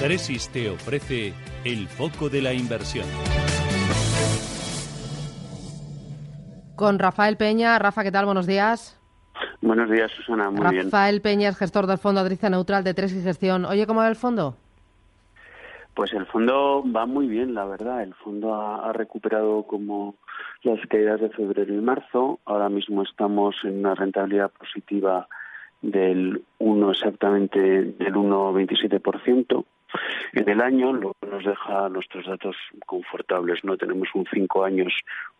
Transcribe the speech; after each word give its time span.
Tresis 0.00 0.48
te 0.48 0.70
ofrece 0.70 1.34
el 1.62 1.86
foco 1.86 2.30
de 2.30 2.40
la 2.40 2.54
inversión. 2.54 3.04
Con 6.74 6.98
Rafael 6.98 7.36
Peña. 7.36 7.78
Rafa, 7.78 8.02
¿qué 8.02 8.10
tal? 8.10 8.24
Buenos 8.24 8.46
días. 8.46 8.98
Buenos 9.60 9.90
días, 9.90 10.10
Susana. 10.12 10.50
Muy 10.50 10.70
bien. 10.70 10.84
Rafael 10.84 11.20
Peña 11.20 11.50
es 11.50 11.58
gestor 11.58 11.86
del 11.86 11.98
Fondo 11.98 12.22
Adriza 12.22 12.48
Neutral 12.48 12.82
de 12.82 12.94
Tres 12.94 13.12
y 13.12 13.20
Gestión. 13.20 13.66
Oye, 13.66 13.86
¿cómo 13.86 14.00
va 14.00 14.08
el 14.08 14.16
fondo? 14.16 14.56
Pues 15.92 16.14
el 16.14 16.24
fondo 16.24 16.82
va 16.90 17.04
muy 17.04 17.26
bien, 17.26 17.52
la 17.52 17.66
verdad. 17.66 18.02
El 18.02 18.14
fondo 18.14 18.54
ha, 18.54 18.88
ha, 18.88 18.94
recuperado 18.94 19.64
como 19.64 20.14
las 20.62 20.80
caídas 20.88 21.20
de 21.20 21.28
febrero 21.28 21.74
y 21.74 21.80
marzo. 21.82 22.40
Ahora 22.46 22.70
mismo 22.70 23.02
estamos 23.02 23.54
en 23.64 23.80
una 23.80 23.94
rentabilidad 23.94 24.50
positiva 24.50 25.28
del 25.82 26.42
1 26.58 26.90
exactamente 26.90 27.60
del 27.60 28.14
1,27% 28.14 29.64
en 30.32 30.48
el 30.48 30.60
año, 30.60 30.92
lo 30.92 31.14
que 31.20 31.26
nos 31.26 31.44
deja 31.44 31.88
nuestros 31.88 32.26
datos 32.26 32.56
confortables. 32.86 33.64
No 33.64 33.76
tenemos 33.76 34.08
un 34.14 34.26
5 34.32 34.64
años 34.64 34.92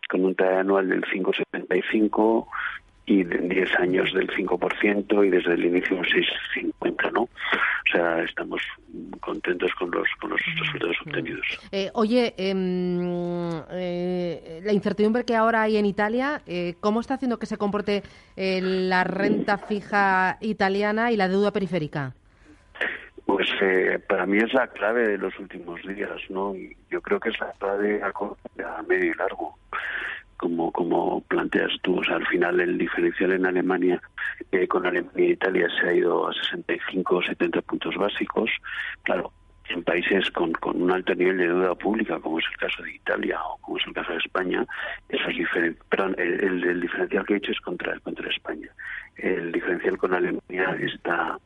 con 0.09 0.25
un 0.25 0.35
TAE 0.35 0.57
anual 0.57 0.89
del 0.89 1.03
5,75 1.03 2.47
y 3.05 3.23
de 3.23 3.37
10 3.37 3.79
años 3.79 4.13
del 4.13 4.29
5% 4.29 5.25
y 5.25 5.29
desde 5.29 5.53
el 5.53 5.65
inicio 5.65 5.97
un 5.97 6.03
6,50, 6.03 6.73
¿no? 6.73 6.79
O 6.79 6.80
sea, 7.91 8.23
estamos 8.23 8.61
contentos 9.19 9.71
con 9.75 9.91
los, 9.91 10.07
con 10.19 10.31
los 10.31 10.39
resultados 10.59 10.95
obtenidos. 11.05 11.45
Eh, 11.71 11.89
oye, 11.93 12.33
eh, 12.37 12.53
eh, 13.71 14.61
la 14.63 14.73
incertidumbre 14.73 15.25
que 15.25 15.35
ahora 15.35 15.63
hay 15.63 15.77
en 15.77 15.85
Italia, 15.85 16.41
eh, 16.47 16.75
¿cómo 16.79 16.99
está 17.01 17.15
haciendo 17.15 17.39
que 17.39 17.45
se 17.45 17.57
comporte 17.57 18.03
eh, 18.35 18.59
la 18.61 19.03
renta 19.03 19.57
fija 19.57 20.37
italiana 20.41 21.11
y 21.11 21.17
la 21.17 21.27
deuda 21.27 21.51
periférica? 21.51 22.13
Pues 23.25 23.47
eh, 23.61 23.99
para 24.09 24.25
mí 24.25 24.37
es 24.39 24.53
la 24.53 24.67
clave 24.67 25.07
de 25.07 25.17
los 25.17 25.37
últimos 25.39 25.81
días, 25.83 26.19
¿no? 26.29 26.53
Yo 26.89 27.01
creo 27.01 27.19
que 27.19 27.29
es 27.29 27.39
la 27.39 27.53
clave 27.53 28.01
a 28.03 28.81
medio 28.83 29.11
y 29.11 29.13
largo 29.13 29.57
como, 30.41 30.71
como 30.71 31.21
planteas 31.21 31.71
tú. 31.83 31.99
O 31.99 32.03
sea, 32.03 32.15
al 32.15 32.27
final 32.27 32.59
el 32.59 32.77
diferencial 32.77 33.31
en 33.31 33.45
Alemania 33.45 34.01
eh, 34.51 34.67
con 34.67 34.85
Alemania 34.85 35.27
e 35.27 35.31
Italia 35.37 35.67
se 35.79 35.87
ha 35.87 35.93
ido 35.93 36.27
a 36.27 36.33
65 36.33 37.15
o 37.15 37.21
70 37.21 37.61
puntos 37.61 37.95
básicos. 37.95 38.49
Claro, 39.03 39.31
en 39.69 39.83
países 39.83 40.29
con, 40.31 40.51
con 40.53 40.81
un 40.81 40.91
alto 40.91 41.13
nivel 41.13 41.37
de 41.37 41.47
deuda 41.47 41.75
pública, 41.75 42.19
como 42.19 42.39
es 42.39 42.45
el 42.51 42.57
caso 42.57 42.83
de 42.83 42.95
Italia 42.95 43.39
o 43.41 43.57
como 43.61 43.77
es 43.77 43.85
el 43.85 43.93
caso 43.93 44.11
de 44.11 44.17
España, 44.17 44.65
eso 45.09 45.29
es 45.29 45.37
diferente. 45.37 45.79
Perdón, 45.89 46.15
el, 46.17 46.43
el, 46.43 46.63
el, 46.63 46.81
diferencial 46.81 47.25
que 47.25 47.33
he 47.35 47.37
hecho 47.37 47.51
es 47.51 47.61
contra, 47.61 47.97
contra 47.99 48.29
España. 48.29 48.69
El 49.17 49.51
diferencial 49.51 49.97
con 49.97 50.13
Alemania 50.13 50.75
está 50.81 51.37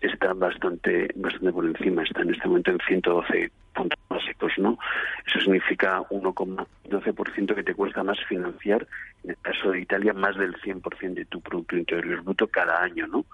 está 0.00 0.32
bastante 0.32 1.08
bastante 1.16 1.52
por 1.52 1.66
encima, 1.66 2.02
está 2.02 2.22
en 2.22 2.30
este 2.30 2.48
momento 2.48 2.70
en 2.72 2.78
112 2.88 3.50
puntos 3.74 3.98
básicos, 4.22 4.52
¿no? 4.58 4.78
Eso 5.26 5.40
significa 5.40 6.00
1,12% 6.10 7.54
que 7.54 7.62
te 7.62 7.74
cuesta 7.74 8.02
más 8.02 8.18
financiar, 8.28 8.86
en 9.24 9.30
el 9.30 9.36
caso 9.38 9.70
de 9.70 9.80
Italia, 9.80 10.12
más 10.12 10.36
del 10.36 10.54
100% 10.60 11.14
de 11.14 11.24
tu 11.26 11.40
Producto 11.40 11.76
Interior 11.76 12.22
Bruto 12.22 12.46
cada 12.46 12.82
año, 12.82 13.06
¿no? 13.06 13.24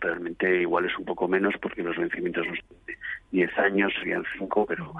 Realmente 0.00 0.62
igual 0.62 0.86
es 0.86 0.96
un 0.98 1.04
poco 1.04 1.28
menos 1.28 1.54
porque 1.60 1.82
los 1.82 1.96
vencimientos 1.96 2.46
no 2.46 2.54
son 2.54 2.76
de 2.86 2.96
10 3.32 3.58
años, 3.58 3.92
serían 3.98 4.24
5, 4.38 4.66
pero 4.66 4.94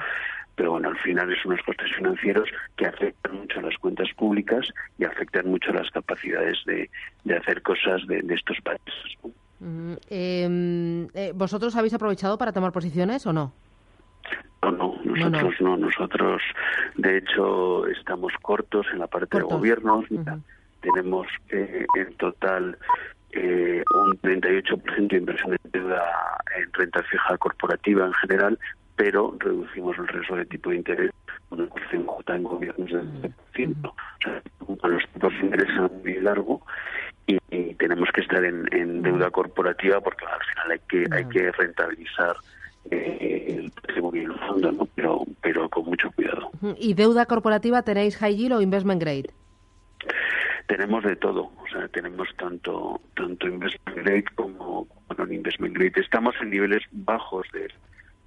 pero 0.57 0.73
bueno, 0.73 0.91
al 0.91 0.99
final 0.99 1.33
es 1.33 1.43
unos 1.47 1.63
costes 1.63 1.91
financieros 1.97 2.47
que 2.77 2.85
afectan 2.85 3.35
mucho 3.35 3.61
a 3.61 3.63
las 3.63 3.79
cuentas 3.79 4.09
públicas 4.15 4.69
y 4.99 5.05
afectan 5.05 5.49
mucho 5.49 5.71
a 5.71 5.75
las 5.75 5.91
capacidades 5.91 6.59
de, 6.67 6.91
de 7.25 7.37
hacer 7.37 7.63
cosas 7.63 8.07
de, 8.07 8.21
de 8.21 8.35
estos 8.35 8.61
países. 8.61 9.17
¿no? 9.25 9.31
Uh, 9.61 9.97
eh, 10.11 11.07
eh, 11.15 11.33
¿Vosotros 11.35 11.77
habéis 11.77 11.95
aprovechado 11.95 12.37
para 12.37 12.53
tomar 12.53 12.73
posiciones 12.73 13.27
o 13.27 13.33
no? 13.33 13.55
No, 14.63 14.71
no, 14.71 15.00
nosotros 15.29 15.61
no, 15.61 15.69
no. 15.71 15.77
no. 15.77 15.87
Nosotros, 15.87 16.43
de 16.97 17.19
hecho, 17.19 17.87
estamos 17.87 18.33
cortos 18.43 18.87
en 18.93 19.01
la 19.01 19.07
parte 19.07 19.29
cortos. 19.29 19.51
de 19.51 19.57
gobiernos. 19.57 20.11
Uh 20.11 20.19
-huh. 20.19 20.43
Tenemos 20.81 21.27
eh, 21.51 21.85
en 21.97 22.15
total 22.17 22.79
eh, 23.33 23.83
un 23.95 24.21
38% 24.21 25.09
de 25.09 25.17
inversión 25.17 25.51
de 25.51 25.59
deuda 25.79 26.03
en 26.57 26.73
renta 26.73 27.03
fija 27.05 27.37
corporativa 27.39 28.07
en 28.07 28.15
general, 28.15 28.59
pero 28.97 29.35
reducimos 29.39 29.97
el 29.99 30.09
riesgo 30.09 30.37
de 30.37 30.47
tipo 30.47 30.71
de 30.71 30.77
interés 30.77 31.11
con 31.49 31.61
una 31.61 31.71
J 31.71 32.37
en 32.37 32.43
gobiernos 32.43 32.91
del 32.91 33.35
7%. 33.55 33.77
O 33.85 33.95
sea, 34.23 34.91
los 34.91 35.09
tipos 35.13 35.33
de 35.33 35.39
interés 35.39 35.69
son 35.77 35.91
muy 36.03 36.21
largo 36.21 36.63
y, 37.27 37.39
y, 37.51 37.75
tenemos 37.75 38.09
que 38.13 38.21
estar 38.23 38.45
en, 38.45 38.67
en 38.73 39.03
deuda 39.03 39.31
corporativa 39.31 40.01
porque 40.01 40.25
al 40.27 40.45
final 40.45 40.71
hay 40.73 40.81
que, 40.89 41.15
hay 41.15 41.25
que 41.29 41.53
rentabilizar 41.53 42.37
el 42.91 43.71
patrimonio 43.71 44.23
y 44.23 44.25
el 44.25 44.39
fondo, 44.41 44.73
¿no? 44.73 44.89
pero, 44.95 45.25
pero 45.43 45.69
con 45.69 45.85
mucho 45.85 46.11
cuidado. 46.13 46.51
¿Y 46.79 46.95
deuda 46.95 47.27
corporativa 47.27 47.83
tenéis 47.83 48.17
high 48.17 48.37
yield 48.37 48.57
o 48.57 48.61
investment 48.61 49.01
grade? 49.01 49.31
Tenemos 50.67 51.03
de 51.05 51.17
todo, 51.17 51.51
o 51.61 51.69
sea, 51.71 51.89
tenemos 51.89 52.29
tanto 52.37 53.01
tanto 53.17 53.49
investment 53.49 53.99
grade 53.99 54.25
como 54.37 54.87
non 55.19 55.33
investment 55.35 55.75
grade. 55.75 55.99
Estamos 56.01 56.35
en 56.41 56.51
niveles 56.51 56.87
bajos 56.93 57.45
de, 57.53 57.69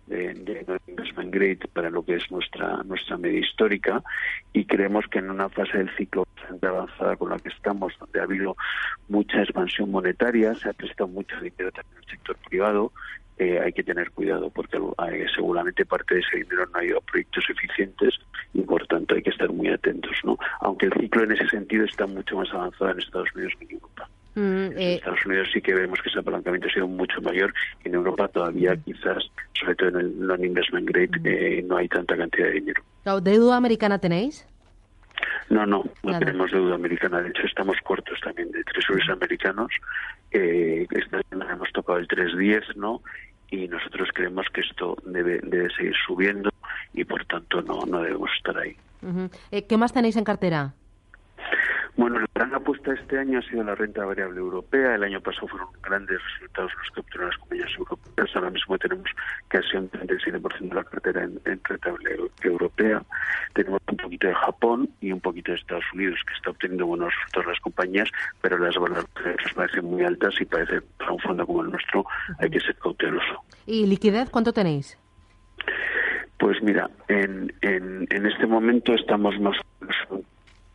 de, 0.07 0.33
de 0.43 0.79
investment 0.87 1.33
grade 1.33 1.63
para 1.71 1.89
lo 1.89 2.03
que 2.03 2.15
es 2.15 2.29
nuestra 2.29 2.83
nuestra 2.83 3.17
media 3.17 3.39
histórica 3.39 4.03
y 4.51 4.65
creemos 4.65 5.07
que 5.07 5.19
en 5.19 5.31
una 5.31 5.49
fase 5.49 5.77
del 5.77 5.89
ciclo 5.95 6.27
bastante 6.43 6.67
avanzada 6.67 7.15
con 7.15 7.29
la 7.29 7.39
que 7.39 7.49
estamos, 7.49 7.93
donde 7.99 8.19
ha 8.19 8.23
habido 8.23 8.55
mucha 9.07 9.41
expansión 9.41 9.91
monetaria, 9.91 10.53
se 10.55 10.69
ha 10.69 10.73
prestado 10.73 11.07
mucho 11.07 11.35
dinero 11.39 11.71
también 11.71 11.97
al 11.97 12.09
sector 12.09 12.35
privado, 12.47 12.91
eh, 13.37 13.59
hay 13.59 13.73
que 13.73 13.83
tener 13.83 14.11
cuidado 14.11 14.49
porque 14.51 14.77
eh, 14.77 15.25
seguramente 15.33 15.85
parte 15.85 16.15
de 16.15 16.21
ese 16.21 16.37
dinero 16.37 16.67
no 16.71 16.79
ha 16.79 16.85
ido 16.85 16.99
a 16.99 17.01
proyectos 17.01 17.43
eficientes 17.49 18.13
y 18.53 18.61
por 18.61 18.85
tanto 18.85 19.15
hay 19.15 19.23
que 19.23 19.31
estar 19.31 19.51
muy 19.51 19.69
atentos, 19.69 20.15
¿no? 20.23 20.37
Aunque 20.61 20.85
el 20.85 20.93
ciclo 20.93 21.23
en 21.23 21.31
ese 21.31 21.47
sentido 21.47 21.85
está 21.85 22.05
mucho 22.05 22.35
más 22.35 22.53
avanzado 22.53 22.91
en 22.91 22.99
Estados 22.99 23.29
Unidos 23.33 23.53
que 23.57 23.65
en 23.65 23.71
Europa. 23.71 24.09
Mm, 24.35 24.65
en 24.65 24.77
eh... 24.77 24.95
Estados 24.95 25.25
Unidos 25.25 25.49
sí 25.51 25.61
que 25.61 25.73
vemos 25.73 25.99
que 26.01 26.09
ese 26.09 26.19
apalancamiento 26.19 26.67
ha 26.67 26.73
sido 26.73 26.87
mucho 26.87 27.21
mayor. 27.21 27.51
En 27.83 27.95
Europa 27.95 28.27
todavía 28.27 28.75
quizás, 28.77 29.23
sobre 29.59 29.75
todo 29.75 29.89
en 29.89 29.95
el 29.95 30.27
non-investment 30.27 30.87
grade, 30.87 31.19
eh, 31.23 31.63
no 31.63 31.77
hay 31.77 31.87
tanta 31.87 32.15
cantidad 32.15 32.47
de 32.47 32.53
dinero. 32.53 32.83
¿Deuda 33.23 33.57
americana 33.57 33.97
tenéis? 33.97 34.45
No, 35.49 35.65
no, 35.65 35.83
no 36.03 36.11
Nada. 36.11 36.19
tenemos 36.19 36.51
deuda 36.51 36.75
americana. 36.75 37.21
De 37.21 37.29
hecho, 37.29 37.43
estamos 37.45 37.77
cortos 37.83 38.19
también 38.21 38.51
de 38.51 38.63
tresoros 38.63 39.07
americanos. 39.09 39.71
Eh, 40.31 40.87
esta 40.91 41.21
semana 41.29 41.53
hemos 41.53 41.71
tocado 41.71 41.99
el 41.99 42.07
310, 42.07 42.77
¿no? 42.77 43.01
Y 43.51 43.67
nosotros 43.67 44.09
creemos 44.13 44.47
que 44.53 44.61
esto 44.61 44.97
debe, 45.05 45.39
debe 45.43 45.69
seguir 45.75 45.93
subiendo 46.07 46.49
y, 46.93 47.03
por 47.03 47.23
tanto, 47.25 47.61
no, 47.61 47.85
no 47.85 48.01
debemos 48.01 48.29
estar 48.37 48.57
ahí. 48.57 48.75
Uh 49.01 49.07
-huh. 49.09 49.31
eh, 49.51 49.67
¿Qué 49.67 49.77
más 49.77 49.93
tenéis 49.93 50.15
en 50.17 50.23
cartera? 50.23 50.73
Bueno, 51.95 52.17
la 52.19 52.25
gran 52.33 52.55
apuesta 52.55 52.91
este 52.93 53.19
año 53.19 53.37
ha 53.37 53.41
sido 53.43 53.63
la 53.63 53.75
renta 53.75 54.03
variable 54.03 54.39
europea. 54.39 54.95
El 54.95 55.03
año 55.03 55.21
pasado 55.21 55.47
fueron 55.47 55.67
grandes 55.83 56.19
resultados 56.33 56.71
los 56.75 56.89
que 56.91 56.99
obtuvieron 57.01 57.29
las 57.29 57.37
compañías 57.37 57.69
europeas. 57.77 58.35
Ahora 58.35 58.49
mismo 58.49 58.77
tenemos 58.79 59.09
casi 59.49 59.77
un 59.77 59.91
37% 59.91 60.69
de 60.69 60.73
la 60.73 60.83
cartera 60.85 61.23
en, 61.23 61.39
en 61.45 61.61
renta 61.63 61.91
variable 61.91 62.31
europea. 62.41 63.03
Tenemos 63.53 63.79
un 63.93 63.97
poquito 63.97 64.27
de 64.27 64.35
Japón 64.35 64.89
y 65.01 65.11
un 65.11 65.19
poquito 65.19 65.51
de 65.51 65.57
Estados 65.57 65.85
Unidos, 65.93 66.19
que 66.27 66.33
está 66.33 66.51
obteniendo 66.51 66.85
buenos 66.85 67.13
resultados 67.15 67.47
las 67.47 67.59
compañías, 67.59 68.09
pero 68.41 68.57
las 68.57 68.75
valoraciones 68.75 69.53
parecen 69.55 69.85
muy 69.85 70.03
altas 70.03 70.33
y 70.39 70.45
parece 70.45 70.81
para 70.97 71.13
un 71.13 71.19
fondo 71.19 71.45
como 71.45 71.63
el 71.63 71.71
nuestro 71.71 72.05
hay 72.39 72.49
que 72.49 72.59
ser 72.59 72.75
cauteloso. 72.75 73.43
¿Y 73.65 73.85
liquidez 73.85 74.29
cuánto 74.29 74.53
tenéis? 74.53 74.97
Pues 76.37 76.61
mira, 76.61 76.89
en, 77.07 77.53
en, 77.61 78.07
en 78.09 78.25
este 78.25 78.47
momento 78.47 78.93
estamos 78.93 79.39
más 79.39 79.55
o 79.57 79.63
menos 79.79 79.95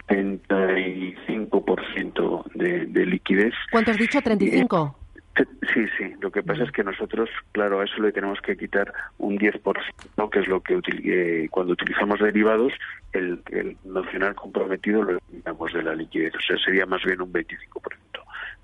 35% 0.09 2.45
de, 2.55 2.87
de 2.87 3.07
liquidez. 3.07 3.53
¿Cuánto 3.71 3.91
has 3.91 3.99
dicho? 3.99 4.21
¿35? 4.21 4.95
Eh, 5.37 5.45
sí, 5.75 5.85
sí. 5.99 6.08
Lo 6.21 6.31
que 6.31 6.43
pasa 6.43 6.65
es 6.65 6.73
que 6.73 6.83
nosotros, 6.83 7.29
claro, 7.53 7.81
a 7.81 7.85
eso 7.85 8.03
le 8.03 8.13
tenemos 8.13 8.41
que 8.41 8.57
quitar 8.57 8.93
un 9.19 9.39
10%, 9.39 10.31
que 10.31 10.41
es 10.41 10.49
lo 10.49 10.61
que 10.61 10.81
eh, 11.05 11.49
cuando 11.51 11.73
utilizamos 11.73 12.19
derivados, 12.19 12.73
el, 13.13 13.41
el 13.51 13.77
nacional 13.85 14.35
comprometido 14.35 15.03
lo 15.03 15.19
eliminamos 15.19 15.73
de 15.73 15.83
la 15.83 15.95
liquidez. 15.95 16.35
O 16.35 16.41
sea, 16.41 16.57
sería 16.59 16.87
más 16.87 17.03
bien 17.05 17.21
un 17.21 17.33
25%. 17.33 17.49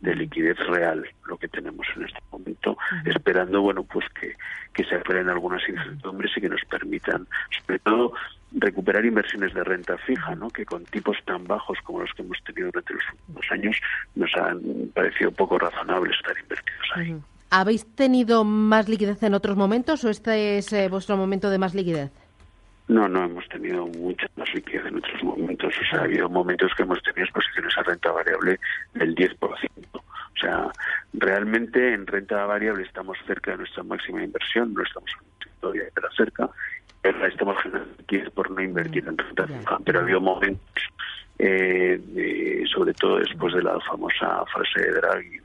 de 0.00 0.14
liquidez 0.14 0.58
real 0.66 1.06
lo 1.26 1.38
que 1.38 1.48
tenemos 1.48 1.86
en 1.96 2.04
este 2.04 2.18
momento, 2.30 2.76
esperando, 3.06 3.62
bueno, 3.62 3.84
pues 3.84 4.04
que, 4.10 4.34
que 4.74 4.84
se 4.84 4.96
aclaren 4.96 5.30
algunas 5.30 5.66
incertidumbres 5.66 6.30
y 6.36 6.40
que 6.42 6.48
nos 6.50 6.62
permitan, 6.66 7.26
sobre 7.60 7.78
todo, 7.78 8.12
recuperar 8.52 9.04
inversiones 9.04 9.54
de 9.54 9.64
renta 9.64 9.96
fija, 9.98 10.34
¿no? 10.34 10.50
que 10.50 10.64
con 10.64 10.84
tipos 10.84 11.16
tan 11.24 11.44
bajos 11.44 11.78
como 11.84 12.00
los 12.00 12.12
que 12.12 12.22
hemos 12.22 12.42
tenido 12.44 12.66
durante 12.66 12.94
los 12.94 13.02
últimos 13.12 13.46
años 13.50 13.76
nos 14.14 14.34
han 14.36 14.60
parecido 14.94 15.32
poco 15.32 15.58
razonable 15.58 16.14
estar 16.14 16.36
invertidos 16.38 16.86
ahí. 16.94 17.16
¿Habéis 17.50 17.86
tenido 17.94 18.44
más 18.44 18.88
liquidez 18.88 19.22
en 19.22 19.34
otros 19.34 19.56
momentos 19.56 20.04
o 20.04 20.10
este 20.10 20.58
es 20.58 20.72
eh, 20.72 20.88
vuestro 20.88 21.16
momento 21.16 21.50
de 21.50 21.58
más 21.58 21.74
liquidez? 21.74 22.10
No, 22.88 23.08
no 23.08 23.24
hemos 23.24 23.48
tenido 23.48 23.86
mucha 23.86 24.26
más 24.36 24.52
liquidez 24.52 24.84
en 24.86 24.96
otros 24.96 25.22
momentos. 25.22 25.72
O 25.80 25.90
sea, 25.90 26.00
ha 26.00 26.04
habido 26.04 26.28
momentos 26.28 26.72
que 26.76 26.82
hemos 26.82 27.02
tenido 27.02 27.24
exposiciones 27.24 27.76
a 27.78 27.82
renta 27.82 28.10
variable 28.10 28.60
del 28.92 29.14
10%. 29.14 29.38
O 29.92 30.38
sea, 30.38 30.70
realmente 31.14 31.94
en 31.94 32.06
renta 32.06 32.44
variable 32.44 32.82
estamos 32.82 33.16
cerca 33.26 33.52
de 33.52 33.58
nuestra 33.58 33.82
máxima 33.84 34.22
inversión, 34.22 34.74
no 34.74 34.82
estamos 34.82 35.10
todavía 35.60 35.84
cerca, 36.16 36.50
pero 37.00 37.26
estamos 37.26 37.56
generando 37.62 37.90
liquidez 37.98 38.30
por 38.30 38.50
no 38.50 38.60
invertir 38.60 39.06
en 39.06 39.16
renta 39.16 39.46
fija. 39.46 39.78
Pero 39.84 40.00
ha 40.00 40.02
habido 40.02 40.20
momentos, 40.20 40.82
eh, 41.38 42.64
sobre 42.70 42.92
todo 42.94 43.18
después 43.18 43.54
de 43.54 43.62
la 43.62 43.80
famosa 43.80 44.44
frase 44.46 44.80
de 44.80 44.92
Draghi, 44.92 45.38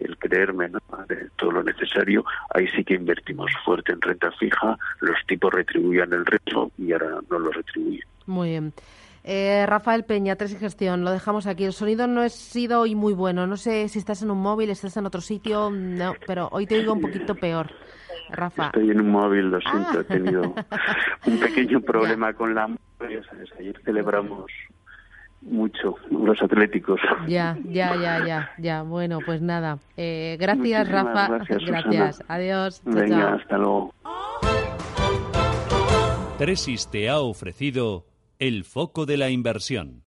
el 0.00 0.18
creerme 0.18 0.68
de 1.08 1.28
todo 1.36 1.52
lo 1.52 1.62
necesario, 1.62 2.24
ahí 2.54 2.66
sí 2.68 2.84
que 2.84 2.94
invertimos 2.94 3.50
fuerte 3.64 3.92
en 3.92 4.00
renta 4.00 4.30
fija, 4.32 4.78
los 5.00 5.16
tipos 5.26 5.52
retribuían 5.52 6.12
el 6.12 6.26
riesgo 6.26 6.70
y 6.78 6.92
ahora 6.92 7.20
no 7.30 7.38
lo 7.38 7.50
retribuyen. 7.50 8.04
Muy 8.26 8.50
bien. 8.50 8.72
Eh, 9.22 9.66
Rafael 9.66 10.04
Peña, 10.04 10.36
Tres 10.36 10.52
y 10.52 10.56
Gestión, 10.56 11.04
lo 11.04 11.10
dejamos 11.10 11.46
aquí. 11.46 11.64
El 11.64 11.72
sonido 11.72 12.06
no 12.06 12.22
ha 12.22 12.28
sido 12.28 12.80
hoy 12.80 12.94
muy 12.94 13.12
bueno. 13.12 13.46
No 13.46 13.56
sé 13.56 13.88
si 13.88 13.98
estás 13.98 14.22
en 14.22 14.30
un 14.30 14.40
móvil, 14.40 14.70
estás 14.70 14.96
en 14.96 15.06
otro 15.06 15.20
sitio, 15.20 15.70
no, 15.70 16.14
pero 16.26 16.48
hoy 16.52 16.66
te 16.66 16.78
digo 16.78 16.94
un 16.94 17.00
poquito 17.00 17.34
peor. 17.34 17.70
Rafa. 18.30 18.66
Estoy 18.66 18.90
en 18.90 19.00
un 19.00 19.10
móvil, 19.10 19.50
lo 19.50 19.60
siento, 19.60 20.00
he 20.00 20.04
tenido 20.04 20.54
un 21.26 21.40
pequeño 21.40 21.80
problema 21.86 22.32
con 22.32 22.54
la... 22.54 22.68
Ayer 23.00 23.80
celebramos 23.84 24.46
mucho 25.42 25.96
los 26.10 26.40
atléticos. 26.42 27.00
Ya, 27.26 27.56
ya, 27.64 27.96
ya, 27.96 28.26
ya, 28.26 28.50
ya. 28.58 28.82
Bueno, 28.82 29.18
pues 29.24 29.40
nada. 29.42 29.78
Eh, 29.96 30.36
gracias, 30.38 30.88
Rafa. 30.88 31.28
Gracias. 31.48 32.22
Adiós. 32.28 32.82
Venga, 32.84 33.34
hasta 33.34 33.58
luego. 33.58 33.94
Tresis 36.38 36.88
te 36.90 37.08
ha 37.10 37.20
ofrecido 37.20 38.06
el 38.38 38.64
foco 38.64 39.04
de 39.04 39.18
la 39.18 39.28
inversión. 39.30 39.98